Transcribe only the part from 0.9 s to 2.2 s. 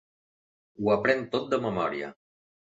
aprèn tot de memòria.